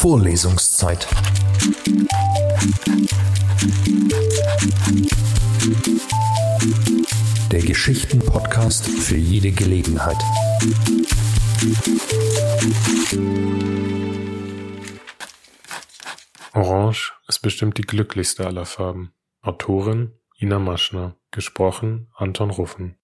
Vorlesungszeit. 0.00 1.06
Der 7.52 7.60
Geschichten-Podcast 7.60 8.86
für 8.86 9.18
jede 9.18 9.52
Gelegenheit. 9.52 10.16
Orange 16.54 17.12
ist 17.28 17.40
bestimmt 17.40 17.76
die 17.76 17.82
glücklichste 17.82 18.46
aller 18.46 18.64
Farben. 18.64 19.12
Autorin 19.42 20.18
Ina 20.38 20.58
Maschner. 20.58 21.18
Gesprochen 21.30 22.10
Anton 22.14 22.48
Ruffen. 22.48 22.98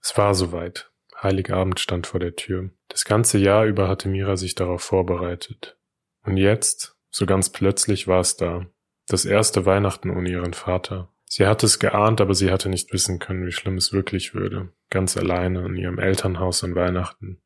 Es 0.00 0.18
war 0.18 0.34
soweit. 0.34 0.91
Heiligabend 1.22 1.80
stand 1.80 2.06
vor 2.06 2.20
der 2.20 2.36
Tür. 2.36 2.70
Das 2.88 3.04
ganze 3.04 3.38
Jahr 3.38 3.64
über 3.64 3.88
hatte 3.88 4.08
Mira 4.08 4.36
sich 4.36 4.54
darauf 4.54 4.82
vorbereitet. 4.82 5.78
Und 6.24 6.36
jetzt, 6.36 6.96
so 7.10 7.26
ganz 7.26 7.50
plötzlich 7.50 8.08
war 8.08 8.20
es 8.20 8.36
da. 8.36 8.66
Das 9.06 9.24
erste 9.24 9.66
Weihnachten 9.66 10.10
ohne 10.10 10.30
ihren 10.30 10.54
Vater. 10.54 11.12
Sie 11.24 11.46
hatte 11.46 11.66
es 11.66 11.78
geahnt, 11.78 12.20
aber 12.20 12.34
sie 12.34 12.50
hatte 12.50 12.68
nicht 12.68 12.92
wissen 12.92 13.18
können, 13.18 13.46
wie 13.46 13.52
schlimm 13.52 13.76
es 13.76 13.92
wirklich 13.92 14.34
würde. 14.34 14.70
Ganz 14.90 15.16
alleine 15.16 15.64
in 15.64 15.76
ihrem 15.76 15.98
Elternhaus 15.98 16.62
an 16.62 16.74
Weihnachten. 16.74 17.40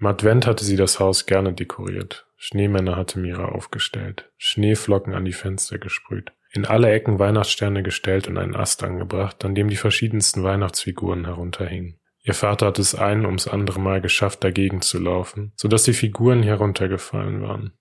Im 0.00 0.06
Advent 0.06 0.46
hatte 0.46 0.64
sie 0.64 0.76
das 0.76 1.00
Haus 1.00 1.26
gerne 1.26 1.52
dekoriert. 1.52 2.26
Schneemänner 2.36 2.96
hatte 2.96 3.18
Mira 3.18 3.46
aufgestellt, 3.46 4.30
Schneeflocken 4.36 5.12
an 5.12 5.24
die 5.24 5.32
Fenster 5.32 5.78
gesprüht, 5.78 6.32
in 6.52 6.64
alle 6.64 6.90
Ecken 6.90 7.18
Weihnachtssterne 7.18 7.82
gestellt 7.82 8.28
und 8.28 8.38
einen 8.38 8.54
Ast 8.54 8.84
angebracht, 8.84 9.44
an 9.44 9.56
dem 9.56 9.68
die 9.68 9.76
verschiedensten 9.76 10.44
Weihnachtsfiguren 10.44 11.24
herunterhingen. 11.24 11.97
Ihr 12.28 12.34
Vater 12.34 12.66
hat 12.66 12.78
es 12.78 12.94
ein 12.94 13.24
ums 13.24 13.48
andere 13.48 13.80
Mal 13.80 14.02
geschafft, 14.02 14.44
dagegen 14.44 14.82
zu 14.82 14.98
laufen, 14.98 15.54
so 15.56 15.66
dass 15.66 15.84
die 15.84 15.94
Figuren 15.94 16.42
heruntergefallen 16.42 17.40
waren. 17.40 17.72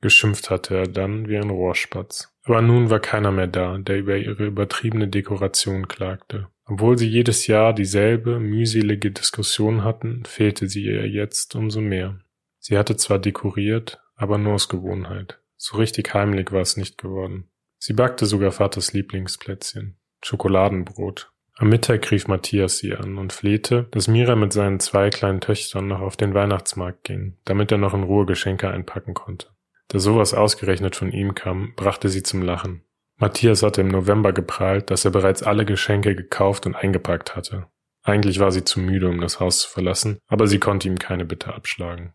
Geschimpft 0.00 0.48
hatte 0.48 0.74
er 0.74 0.88
dann 0.88 1.28
wie 1.28 1.36
ein 1.36 1.50
Rohrspatz. 1.50 2.34
Aber 2.44 2.62
nun 2.62 2.88
war 2.88 3.00
keiner 3.00 3.32
mehr 3.32 3.48
da, 3.48 3.76
der 3.76 3.98
über 3.98 4.16
ihre 4.16 4.46
übertriebene 4.46 5.08
Dekoration 5.08 5.88
klagte. 5.88 6.48
Obwohl 6.64 6.96
sie 6.96 7.06
jedes 7.06 7.46
Jahr 7.46 7.74
dieselbe 7.74 8.40
mühselige 8.40 9.10
Diskussion 9.10 9.84
hatten, 9.84 10.24
fehlte 10.24 10.68
sie 10.68 10.84
ihr 10.84 11.06
jetzt 11.06 11.54
umso 11.54 11.82
mehr. 11.82 12.18
Sie 12.60 12.78
hatte 12.78 12.96
zwar 12.96 13.18
dekoriert, 13.18 14.00
aber 14.16 14.38
nur 14.38 14.54
aus 14.54 14.70
Gewohnheit. 14.70 15.38
So 15.58 15.76
richtig 15.76 16.14
heimlich 16.14 16.50
war 16.50 16.62
es 16.62 16.78
nicht 16.78 16.96
geworden. 16.96 17.50
Sie 17.78 17.92
backte 17.92 18.24
sogar 18.24 18.52
Vaters 18.52 18.94
Lieblingsplätzchen, 18.94 19.98
Schokoladenbrot, 20.24 21.30
am 21.56 21.68
Mittag 21.68 22.10
rief 22.10 22.28
Matthias 22.28 22.78
sie 22.78 22.94
an 22.94 23.18
und 23.18 23.32
flehte, 23.32 23.86
dass 23.90 24.08
Mira 24.08 24.36
mit 24.36 24.52
seinen 24.52 24.80
zwei 24.80 25.10
kleinen 25.10 25.40
Töchtern 25.40 25.86
noch 25.86 26.00
auf 26.00 26.16
den 26.16 26.34
Weihnachtsmarkt 26.34 27.04
ging, 27.04 27.36
damit 27.44 27.70
er 27.70 27.78
noch 27.78 27.94
in 27.94 28.02
Ruhe 28.02 28.26
Geschenke 28.26 28.68
einpacken 28.70 29.14
konnte. 29.14 29.48
Da 29.88 29.98
sowas 29.98 30.32
ausgerechnet 30.32 30.96
von 30.96 31.12
ihm 31.12 31.34
kam, 31.34 31.74
brachte 31.76 32.08
sie 32.08 32.22
zum 32.22 32.42
Lachen. 32.42 32.82
Matthias 33.18 33.62
hatte 33.62 33.82
im 33.82 33.88
November 33.88 34.32
geprahlt, 34.32 34.90
dass 34.90 35.04
er 35.04 35.10
bereits 35.10 35.42
alle 35.42 35.64
Geschenke 35.64 36.16
gekauft 36.16 36.66
und 36.66 36.74
eingepackt 36.74 37.36
hatte. 37.36 37.66
Eigentlich 38.02 38.40
war 38.40 38.50
sie 38.50 38.64
zu 38.64 38.80
müde, 38.80 39.08
um 39.08 39.20
das 39.20 39.38
Haus 39.38 39.60
zu 39.60 39.68
verlassen, 39.68 40.18
aber 40.26 40.46
sie 40.46 40.58
konnte 40.58 40.88
ihm 40.88 40.98
keine 40.98 41.24
Bitte 41.24 41.54
abschlagen. 41.54 42.14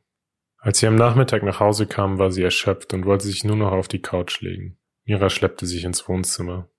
Als 0.58 0.80
sie 0.80 0.88
am 0.88 0.96
Nachmittag 0.96 1.44
nach 1.44 1.60
Hause 1.60 1.86
kam, 1.86 2.18
war 2.18 2.32
sie 2.32 2.44
erschöpft 2.44 2.94
und 2.94 3.06
wollte 3.06 3.26
sich 3.26 3.44
nur 3.44 3.56
noch 3.56 3.72
auf 3.72 3.88
die 3.88 4.02
Couch 4.02 4.42
legen. 4.42 4.80
Mira 5.06 5.30
schleppte 5.30 5.66
sich 5.66 5.86
ins 5.86 6.10
Wohnzimmer. 6.10 6.70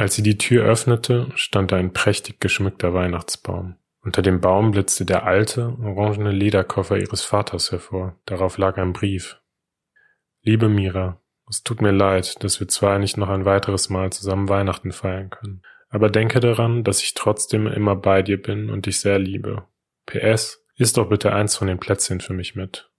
Als 0.00 0.14
sie 0.14 0.22
die 0.22 0.38
Tür 0.38 0.64
öffnete, 0.64 1.30
stand 1.34 1.72
da 1.72 1.76
ein 1.76 1.92
prächtig 1.92 2.40
geschmückter 2.40 2.94
Weihnachtsbaum. 2.94 3.76
Unter 4.00 4.22
dem 4.22 4.40
Baum 4.40 4.70
blitzte 4.70 5.04
der 5.04 5.26
alte, 5.26 5.76
orangene 5.78 6.30
Lederkoffer 6.30 6.96
ihres 6.96 7.22
Vaters 7.22 7.70
hervor. 7.70 8.18
Darauf 8.24 8.56
lag 8.56 8.78
ein 8.78 8.94
Brief. 8.94 9.42
Liebe 10.40 10.70
Mira, 10.70 11.20
es 11.50 11.64
tut 11.64 11.82
mir 11.82 11.90
leid, 11.90 12.42
dass 12.42 12.60
wir 12.60 12.68
zwar 12.68 12.98
nicht 12.98 13.18
noch 13.18 13.28
ein 13.28 13.44
weiteres 13.44 13.90
Mal 13.90 14.10
zusammen 14.10 14.48
Weihnachten 14.48 14.92
feiern 14.92 15.28
können, 15.28 15.60
aber 15.90 16.08
denke 16.08 16.40
daran, 16.40 16.82
dass 16.82 17.02
ich 17.02 17.12
trotzdem 17.12 17.66
immer 17.66 17.94
bei 17.94 18.22
dir 18.22 18.40
bin 18.40 18.70
und 18.70 18.86
dich 18.86 19.00
sehr 19.00 19.18
liebe. 19.18 19.64
PS, 20.06 20.64
isst 20.76 20.96
doch 20.96 21.10
bitte 21.10 21.34
eins 21.34 21.56
von 21.56 21.68
den 21.68 21.78
Plätzchen 21.78 22.22
für 22.22 22.32
mich 22.32 22.54
mit. 22.54 22.90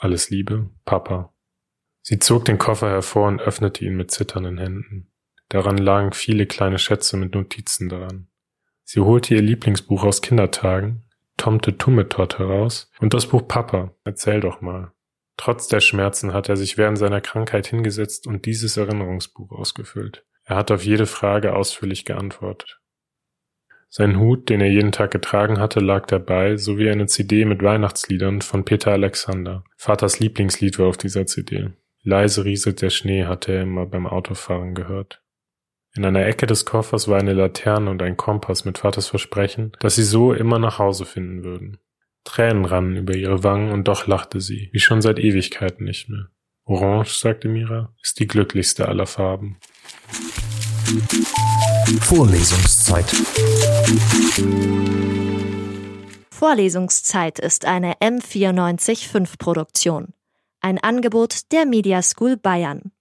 Alles 0.00 0.28
Liebe, 0.28 0.70
Papa. 0.84 1.32
Sie 2.00 2.18
zog 2.18 2.46
den 2.46 2.58
Koffer 2.58 2.90
hervor 2.90 3.28
und 3.28 3.40
öffnete 3.40 3.84
ihn 3.84 3.94
mit 3.96 4.10
zitternden 4.10 4.58
Händen. 4.58 5.11
Daran 5.52 5.76
lagen 5.76 6.14
viele 6.14 6.46
kleine 6.46 6.78
Schätze 6.78 7.18
mit 7.18 7.34
Notizen 7.34 7.90
daran. 7.90 8.26
Sie 8.84 9.00
holte 9.00 9.34
ihr 9.34 9.42
Lieblingsbuch 9.42 10.02
aus 10.02 10.22
Kindertagen, 10.22 11.02
Tomte 11.36 11.76
Tummetott 11.76 12.38
heraus 12.38 12.90
und 13.00 13.12
das 13.12 13.26
Buch 13.26 13.46
Papa, 13.46 13.94
erzähl 14.02 14.40
doch 14.40 14.62
mal. 14.62 14.92
Trotz 15.36 15.68
der 15.68 15.80
Schmerzen 15.80 16.32
hat 16.32 16.48
er 16.48 16.56
sich 16.56 16.78
während 16.78 16.96
seiner 16.96 17.20
Krankheit 17.20 17.66
hingesetzt 17.66 18.26
und 18.26 18.46
dieses 18.46 18.78
Erinnerungsbuch 18.78 19.52
ausgefüllt. 19.52 20.24
Er 20.44 20.56
hat 20.56 20.70
auf 20.70 20.86
jede 20.86 21.04
Frage 21.04 21.54
ausführlich 21.54 22.06
geantwortet. 22.06 22.80
Sein 23.90 24.18
Hut, 24.18 24.48
den 24.48 24.62
er 24.62 24.70
jeden 24.70 24.90
Tag 24.90 25.10
getragen 25.10 25.58
hatte, 25.58 25.80
lag 25.80 26.06
dabei, 26.06 26.56
sowie 26.56 26.88
eine 26.88 27.08
CD 27.08 27.44
mit 27.44 27.62
Weihnachtsliedern 27.62 28.40
von 28.40 28.64
Peter 28.64 28.92
Alexander. 28.92 29.64
Vaters 29.76 30.18
Lieblingslied 30.18 30.78
war 30.78 30.86
auf 30.86 30.96
dieser 30.96 31.26
CD. 31.26 31.72
Leise 32.02 32.46
rieselt 32.46 32.80
der 32.80 32.88
Schnee, 32.88 33.26
hatte 33.26 33.52
er 33.52 33.64
immer 33.64 33.84
beim 33.84 34.06
Autofahren 34.06 34.74
gehört. 34.74 35.21
In 35.94 36.06
einer 36.06 36.24
Ecke 36.24 36.46
des 36.46 36.64
Koffers 36.64 37.06
war 37.06 37.20
eine 37.20 37.34
Laterne 37.34 37.90
und 37.90 38.00
ein 38.00 38.16
Kompass 38.16 38.64
mit 38.64 38.78
Vaters 38.78 39.08
Versprechen, 39.08 39.72
dass 39.80 39.96
sie 39.96 40.04
so 40.04 40.32
immer 40.32 40.58
nach 40.58 40.78
Hause 40.78 41.04
finden 41.04 41.44
würden. 41.44 41.76
Tränen 42.24 42.64
rannen 42.64 42.96
über 42.96 43.14
ihre 43.14 43.44
Wangen 43.44 43.70
und 43.70 43.88
doch 43.88 44.06
lachte 44.06 44.40
sie, 44.40 44.70
wie 44.72 44.80
schon 44.80 45.02
seit 45.02 45.18
Ewigkeiten 45.18 45.84
nicht 45.84 46.08
mehr. 46.08 46.28
Orange, 46.64 47.12
sagte 47.18 47.48
Mira, 47.48 47.94
ist 48.02 48.20
die 48.20 48.26
glücklichste 48.26 48.88
aller 48.88 49.04
Farben. 49.04 49.58
Vorlesungszeit. 52.00 53.10
Vorlesungszeit 56.30 57.38
ist 57.38 57.66
eine 57.66 57.94
M945 57.96 59.36
Produktion. 59.38 60.14
Ein 60.62 60.78
Angebot 60.78 61.52
der 61.52 61.66
Media 61.66 62.00
School 62.00 62.38
Bayern. 62.38 62.92